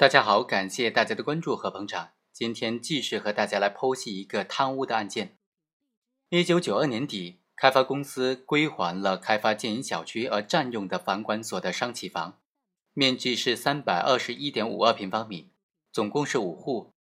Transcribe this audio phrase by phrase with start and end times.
[0.00, 2.12] 大家好，感谢大家的关注和捧场。
[2.32, 5.36] 今天继续和大家来剖析一个贪污的案件。
[6.30, 12.38] 一九九二年底，开发公司归还了开发建营小区而占用的房管所的商企房，
[12.94, 15.50] 面积是三百二十一点五二平方米，
[15.92, 16.94] 总共是五户。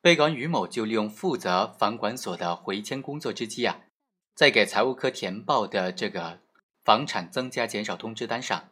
[0.00, 3.80] 被告人于某就利用负责房管所的回迁工作之机啊，
[4.34, 6.40] 在给财务科填报的这个
[6.82, 8.70] 房产增加减少通知单上，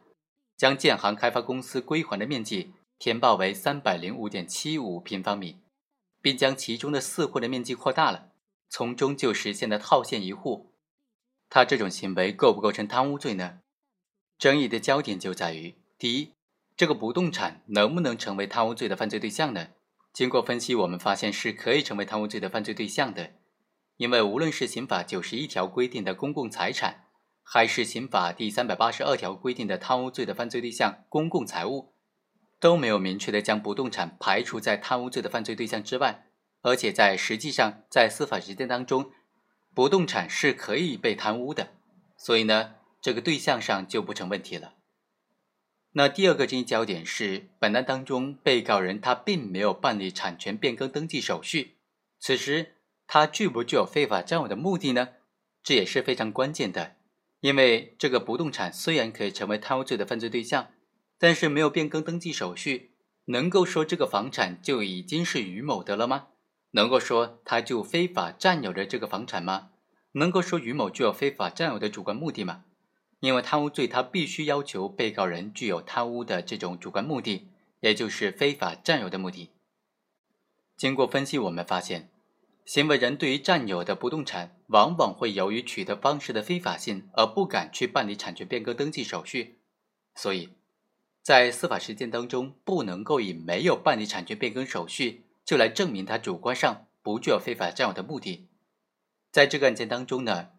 [0.57, 2.73] 将建行开发公司归还的面积。
[2.99, 5.61] 填报为三百零五点七五平方米，
[6.21, 8.31] 并将其中的四户的面积扩大了，
[8.69, 10.73] 从中就实现了套现一户。
[11.49, 13.59] 他这种行为构不构成贪污罪呢？
[14.37, 16.33] 争议的焦点就在于：第一，
[16.75, 19.69] 这个不动产能不能成为贪污罪的犯罪对象呢？
[20.11, 23.33] 经过分析，我们发现是可以成为贪污罪的犯罪对象的，
[23.97, 27.05] 因为无论是刑法九十一条规定的公共财产，
[27.43, 31.93] 还是刑法第三百八十二条规定的贪污罪的犯罪对象公共财物。
[32.59, 36.27] 都没有明确的将不动产排除在贪污罪的犯罪对象之外，
[36.61, 39.11] 而且在实际上，在司法实践当中，
[39.75, 41.69] 不动产是可以被贪污的，
[42.17, 44.73] 所以呢，这个对象上就不成问题了。
[45.91, 51.77] 那第二个争议焦点是，本案当中被告人他并没有办理产权变更登记手续，
[52.19, 52.75] 此时
[53.07, 55.09] 他具不具有非法占有的目的呢？
[55.63, 56.95] 这也是非常关键的，
[57.39, 60.69] 因为这个不动产虽然可以成为贪污罪的犯罪对象。
[61.19, 62.91] 但是没有变更登记手续，
[63.25, 66.27] 能够说这个房产就已经是于某的了吗？
[66.71, 69.69] 能够说他就非法占有着这个房产吗？
[70.13, 72.65] 能够说于某具有非法占有的主观目的吗？
[73.19, 77.47] 因为贪污罪，他必须要求被告人具有贪污的这种主观目的，
[77.79, 79.49] 也就是非法占有的目的。
[80.75, 82.11] 经过分析，我们发现，
[82.63, 89.57] 行为人对于占有的不动产，往往会由于取得方式的非法性，而不敢去办理产权变更登记手续，
[90.13, 90.49] 所以。
[91.27, 98.47] 在司法实践当中，不能够以没有办理产权变更手续就来证明他主观上不具有非法占有的目的。
[99.29, 100.51] 在这个案件当中呢，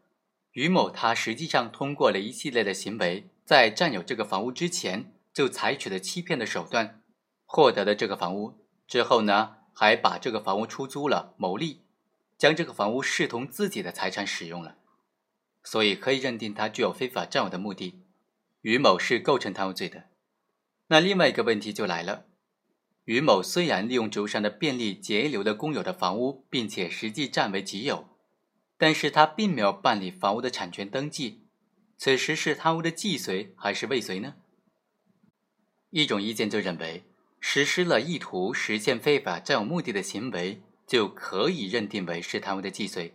[0.52, 7.00] 于某他实际上通过了一系列的行为，在占有这个房屋之前就采取了欺骗的手段，
[7.46, 11.80] 获得了这个房屋之后呢，还把这个房屋出租了牟利，
[12.36, 14.76] 将这个房屋视同自己的财产使用了，
[15.64, 18.02] 所以可以认定他具有非法占有的目的。
[18.60, 20.04] 于某是构成贪污罪的。
[20.90, 22.24] 那另外一个问题就来了，
[23.04, 28.08] 于某虽然利用职务上的便利截留了公有的房屋，并且实际占为己有，
[28.78, 31.46] 但是他并没有办理房屋的产权登记，
[31.98, 34.36] 此时是贪污的既遂还是未遂呢？
[35.90, 37.04] 一种意见就认为，
[37.38, 43.12] 实施了意图实现非法占有目的的行为，就可以认定为是贪污的既遂；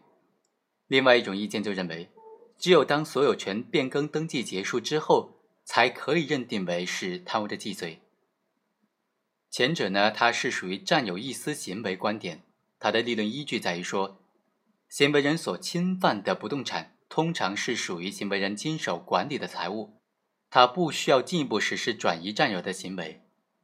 [0.87, 2.11] 另外一种意见就认为，
[2.59, 5.39] 只有当所有权变更登记结束之后。
[5.65, 8.01] 才可以认定为是贪污的既遂。
[9.49, 12.43] 前者呢，它是属于占有意思行为观点，
[12.79, 14.19] 它的理论依据在于说，
[14.89, 20.01] 行为人所侵犯的不动产通常是属于行为人经手管理的财物，
[20.49, 23.21] 他不需要进一步实施转移占有的行为。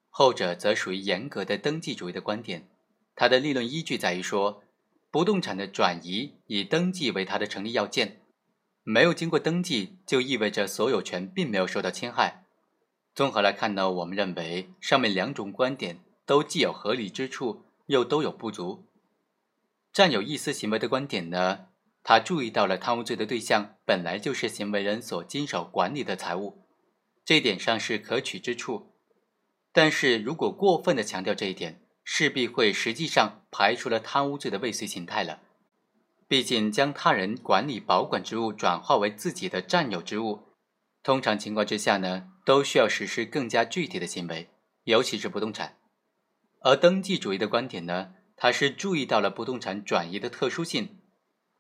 [0.10, 2.70] 后者则属于严格的登记主义的观点，
[3.16, 4.64] 它的理论依据在于说，
[5.12, 8.22] 不动产的转移以登记为它的成立要件。
[8.92, 12.46] 没有经过登记，就意味着所有权并没有受到侵害。
[13.14, 18.88] 综合来看呢，我们认为上面两种观点都既有合理之处，又都有不足。
[19.94, 21.68] 占有意思行为的观点呢，
[22.02, 26.64] 他注意到了贪污罪的对象本来就是行为人所经手管理的财物，
[27.24, 28.96] 这一点上是可取之处。
[29.72, 35.42] 但是如果过分的强调这一点，势必会实际上排除了贪污罪的未遂形态了。
[36.30, 40.54] 毕竟，将他人管理保管之物转化为自己的占有之物，
[41.02, 44.48] 通常情况之下呢，都需要实施更加具体的行为，
[44.84, 45.78] 尤其是不动产。
[46.62, 51.00] 而登记主义的观点呢，它是注意到了不动产转移的特殊性，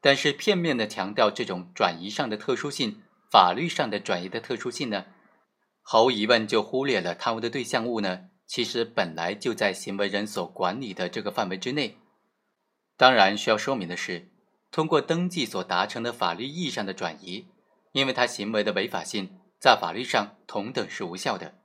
[0.02, 3.01] 但是片面的强调这种转移上的特殊性，
[3.31, 5.07] 法律上的转移的特殊性呢，
[5.81, 11.98] 毫无疑问就忽略了贪污的对象物呢，其实本来就在行为人所管理的这个范围之内。
[12.95, 14.30] 当然，需要说明的是。
[14.71, 17.48] 通过登记所达成的法律意义上的转移，
[17.92, 21.56] 因为他行为的违法性在法律上同等是无效的，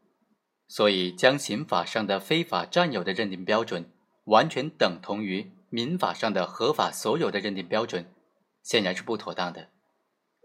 [0.68, 3.90] 所以将刑法上的非法占有的认定标准
[4.24, 8.06] 完全等同于民法上的合法所有的认定标准，
[8.62, 9.68] 显然是不妥当的。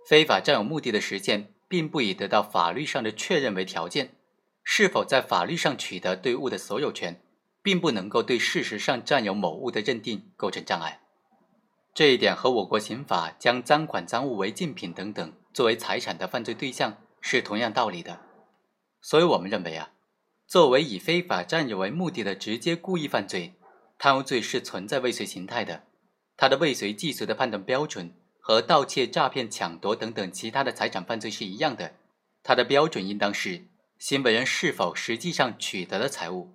[0.08, 4.16] 非法占有目的的实现，并不以得到法律上的确认为条件，
[4.64, 7.22] 是否在法律上取得对物的所有权，
[7.62, 11.02] 并不能够对事实上占有某物的认定构成障碍。
[11.94, 18.22] 这一点和我国刑法将赃款、赃物、违禁品等等作为财产的犯罪对象是同样道理的，
[19.02, 19.92] 所以我们认为啊，
[20.48, 23.54] 作为以非法占有为目的的直接故意犯罪，
[23.98, 25.84] 贪污罪是存在未遂形态的。
[26.38, 31.96] 它的未遂既遂的判断标准和盗窃、诈骗、抢夺等等其他的财产犯罪是一样的，
[32.42, 33.66] 它的标准应当是
[33.98, 36.54] 行为人是否实际上取得了财物。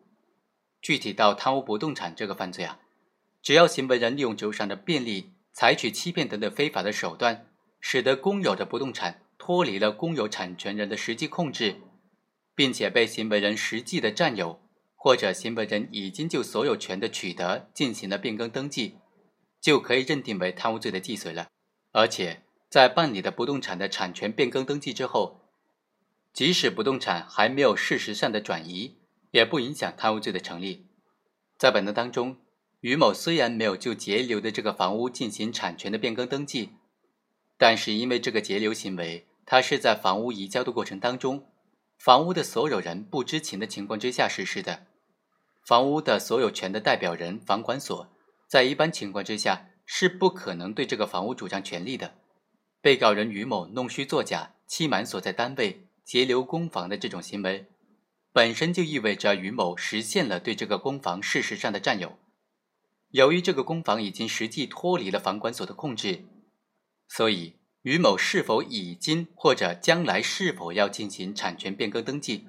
[0.80, 2.78] 具体到贪污不动产这个犯罪啊，
[3.44, 7.46] 只要行为人利用职务上的便利，采取欺骗等等非法的手段，
[7.78, 11.76] 使得公有的不动产脱离了公有产权人的实际控制，
[12.54, 14.58] 并且被行为人实际的占有，
[14.96, 18.96] 或者行为人已经就所有权的取得进行了变更登记。
[19.60, 21.48] 就可以认定为贪污罪的既遂了，
[21.92, 25.40] 而且在办理的不动产的产权变更登记之后，
[26.32, 28.96] 即使不动产还没有事实上的转移，
[29.30, 30.86] 也不影响贪污罪的成立。
[31.56, 32.36] 在本案当中，
[32.84, 36.72] 于某虽然没有就截留的这个房屋进行产权的变更登记，
[37.56, 41.46] 但是因为这个截留行为，他是在房屋移交的过程当中，
[41.98, 44.84] 房屋的所有人不知情的情况之下实施的，
[45.64, 48.06] 房屋的所有权的代表人房管所。
[48.46, 52.12] 在一般情况之下，是不可能对这个房屋主张权利的。
[52.82, 57.64] 被告人于某弄虚作假、欺瞒所在单位、截留公房的这种行为，
[58.30, 62.18] 本身就意味着于某实现了对这个公房事实上的占有。
[63.14, 66.24] 由于这个公房已经实际脱离了房管所的控制，
[67.06, 72.48] 所以于某是否已经或者将来是否要进行产权变更登记，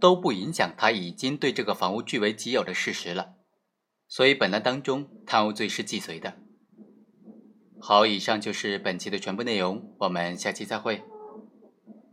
[0.00, 3.34] 都不影响他已经对这个房屋据为己有的事实了。
[4.08, 6.38] 所以本案当中，贪污罪是既遂的。
[7.78, 11.02] 好，以上就是本期的全部内容，我们下期再会。